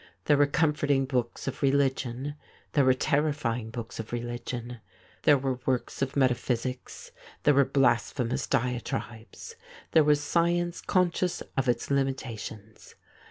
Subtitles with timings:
[0.25, 2.33] There were comforting books of religion;
[2.71, 4.79] there were terrifying books of religion;
[5.21, 7.11] there were works of metaphysics;
[7.43, 9.55] there were blasphemous diatribes;
[9.91, 12.95] there was science conscious of its limitations.